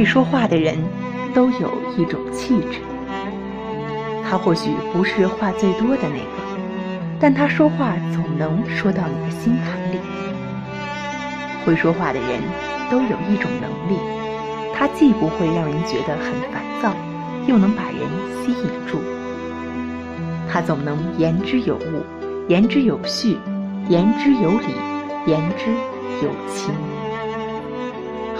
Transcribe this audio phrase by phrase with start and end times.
[0.00, 0.78] 会说话的人
[1.34, 2.78] 都有一种气质。
[4.24, 6.58] 他或许不是话最多的那个，
[7.20, 9.98] 但他说话总能说到你的心坎里。
[11.66, 12.40] 会说话的人
[12.90, 14.00] 都有一种能力，
[14.74, 16.94] 他既不会让人觉得很烦躁，
[17.46, 18.00] 又能把人
[18.42, 19.02] 吸引住。
[20.50, 22.02] 他总能言之有物，
[22.48, 23.36] 言之有序，
[23.90, 24.68] 言之有理，
[25.26, 25.70] 言之
[26.24, 26.72] 有情。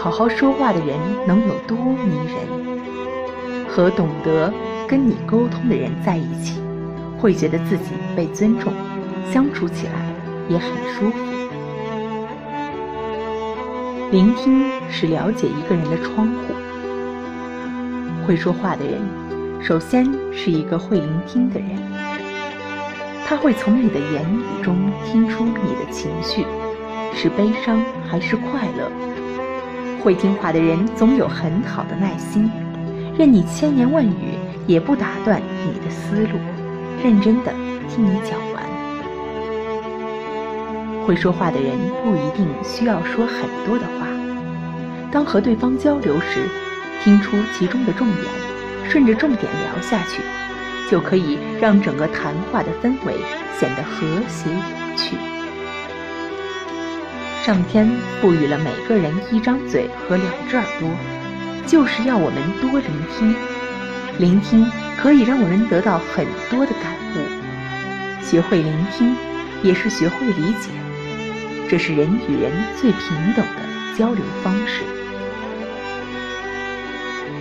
[0.00, 3.68] 好好说话的人能有多迷人？
[3.68, 4.50] 和懂得
[4.88, 6.58] 跟你沟通的人在一起，
[7.18, 8.72] 会觉得自己被尊重，
[9.30, 9.92] 相处起来
[10.48, 11.18] 也很舒服。
[14.10, 16.54] 聆听是了解一个人的窗户。
[18.26, 19.02] 会说话的人，
[19.62, 21.76] 首先是一个会聆听的人，
[23.26, 26.46] 他会从你的言语中听出你的情绪，
[27.14, 29.09] 是悲伤还是快乐。
[30.02, 32.50] 会听话的人总有很好的耐心，
[33.18, 34.34] 任你千言万语
[34.66, 36.38] 也不打断你的思路，
[37.04, 37.52] 认真的
[37.88, 38.64] 听你讲完。
[41.06, 44.06] 会说话的人不一定需要说很多的话，
[45.10, 46.48] 当和对方交流时，
[47.04, 48.24] 听出其中的重点，
[48.88, 50.22] 顺着重点聊下去，
[50.90, 53.14] 就可以让整个谈话的氛围
[53.58, 55.16] 显得和谐有趣。
[57.44, 60.90] 上天赋予了每个人一张嘴和两只耳朵，
[61.66, 63.34] 就是要我们多聆听。
[64.18, 68.22] 聆听可以让我们得到很多的感悟。
[68.22, 69.16] 学会聆听，
[69.62, 70.68] 也是学会理解，
[71.66, 74.82] 这是人与人最平等的交流方式。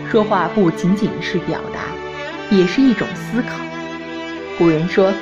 [0.09, 3.58] 说话不仅仅是表达，也是一种思考。
[4.58, 5.14] 古人说：“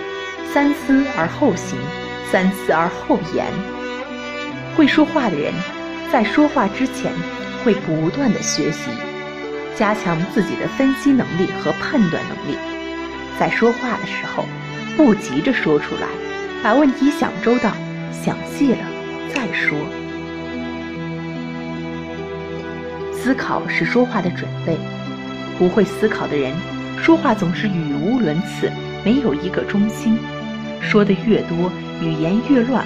[0.53, 1.79] 三思而后行，
[2.31, 3.43] 三思而后言。”
[4.77, 5.51] 会说话的人，
[6.11, 7.11] 在说话之前
[7.65, 8.91] 会不断的学习，
[9.75, 12.55] 加强自己的分析能力和判断能力。
[13.39, 14.45] 在说话的时候，
[14.95, 16.07] 不急着说出来，
[16.61, 17.71] 把问题想周到、
[18.11, 18.77] 想细了
[19.33, 19.75] 再说。
[23.11, 24.77] 思考是说话的准备，
[25.57, 26.53] 不会思考的人，
[27.01, 28.71] 说话总是语无伦次，
[29.03, 30.19] 没有一个中心，
[30.79, 32.85] 说的越多，语言越乱，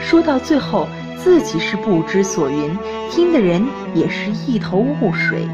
[0.00, 0.88] 说到最后。
[1.16, 2.76] 自己是不知所云，
[3.10, 5.48] 听的人也是一头雾水。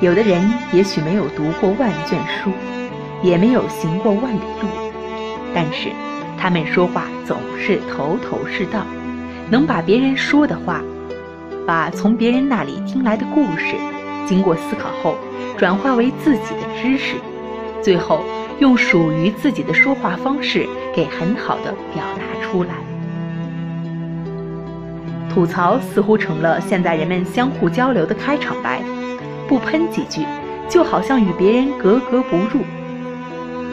[0.00, 2.50] 有的人也许没有读过万卷书，
[3.22, 4.68] 也没有行过万里路，
[5.54, 5.88] 但是
[6.38, 8.86] 他们说话总是头头是道，
[9.50, 10.82] 能把别人说的话，
[11.66, 13.74] 把从别人那里听来的故事，
[14.26, 15.16] 经过思考后
[15.56, 17.14] 转化为自己的知识，
[17.82, 18.20] 最后
[18.58, 22.74] 用属于自己的说话方式给很好的表达出来。
[25.36, 28.80] 吐槽似乎成了现在人们相互交流的开场白，
[29.46, 30.24] 不喷几句，
[30.66, 32.64] 就好像与别人格格不入。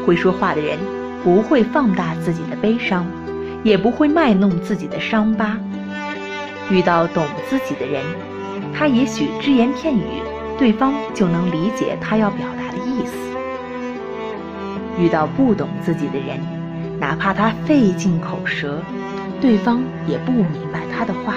[0.05, 0.77] 会说话的人
[1.23, 3.05] 不会放大自己的悲伤，
[3.63, 5.57] 也不会卖弄自己的伤疤。
[6.69, 8.03] 遇到懂自己的人，
[8.73, 10.21] 他也许只言片语，
[10.59, 13.13] 对方就能理解他要表达的意思。
[14.99, 16.41] 遇到不懂自己的人，
[16.99, 18.83] 哪怕他费尽口舌，
[19.39, 21.32] 对方也不明白他的话。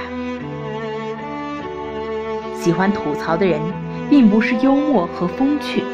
[2.66, 3.60] 喜欢吐槽的人，
[4.10, 5.84] 并不是幽默和风趣，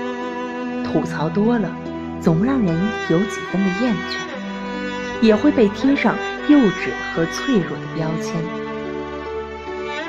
[0.82, 1.68] 吐槽多了，
[2.18, 2.74] 总让人
[3.10, 4.16] 有几分的厌倦，
[5.20, 6.14] 也会被贴上
[6.48, 8.42] 幼稚和脆弱的标签。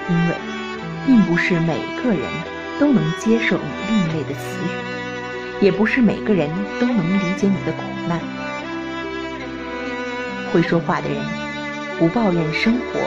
[0.09, 0.35] 因为，
[1.05, 2.21] 并不是每个人
[2.79, 4.57] 都能接受你另类的词
[5.59, 6.49] 语，也不是每个人
[6.79, 8.21] 都能理解你的苦难。
[10.53, 11.17] 会说话的人，
[11.99, 13.01] 不抱怨生活，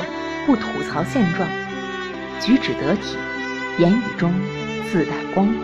[0.45, 1.49] 不吐槽现状，
[2.39, 3.17] 举止得体。
[3.79, 4.33] 言语中
[4.91, 5.57] 自带光芒。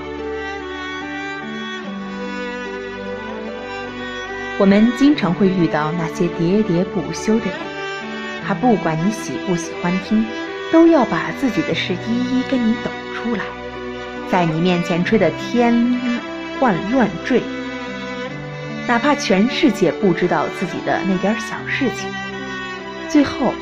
[4.59, 7.55] 我们经常会遇到那些喋喋不休的人，
[8.47, 10.25] 他不管你喜不喜欢听，
[10.71, 13.43] 都要把自己的事一一跟你抖出来，
[14.31, 15.75] 在你面前吹得天
[16.61, 17.43] 花乱坠。
[18.87, 22.11] 哪怕全世界不知道自己的那点小事情，
[23.09, 23.55] 最后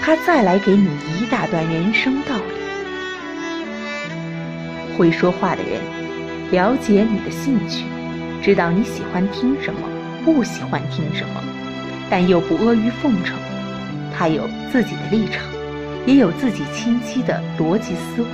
[0.00, 0.88] 他再来给你
[1.18, 2.59] 一大段人生道理。
[4.96, 5.80] 会说话的人，
[6.50, 7.84] 了解你的兴趣，
[8.42, 9.80] 知道你喜欢听什么，
[10.24, 11.42] 不喜欢听什么，
[12.10, 13.36] 但又不阿谀奉承。
[14.12, 15.42] 他有自己的立场，
[16.06, 18.28] 也有自己清晰的逻辑思维，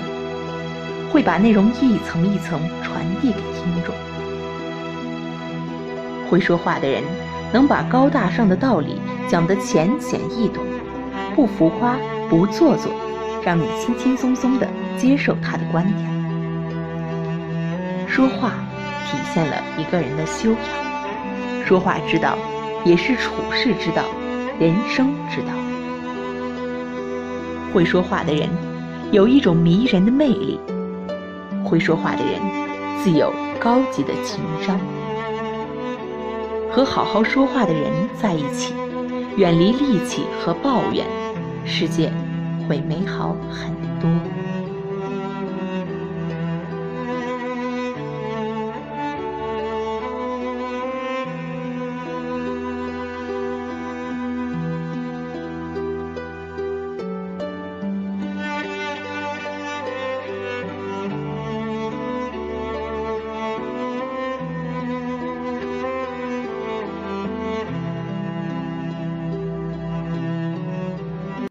[1.12, 3.94] 会把内容一层一层传递给听众。
[6.29, 7.05] 会说话的人，
[7.53, 10.64] 能把高大上的道理讲得浅显易懂，
[11.37, 11.97] 不浮夸，
[12.29, 12.91] 不做作，
[13.44, 14.67] 让你轻轻松松的
[14.97, 16.15] 接受他的观点。
[18.16, 18.48] 说话
[19.10, 22.38] 体现了一个人的修养，说话之道
[22.82, 24.02] 也是处世之道、
[24.58, 25.48] 人生之道。
[27.74, 28.48] 会说话的人
[29.12, 30.58] 有一种迷人的魅力，
[31.62, 32.40] 会说话的人
[33.04, 33.30] 自有
[33.60, 34.80] 高级的情商。
[36.70, 38.72] 和好好说话的人在一起，
[39.36, 41.04] 远离戾气和抱怨，
[41.66, 42.10] 世界
[42.66, 43.70] 会美好很
[44.00, 44.08] 多。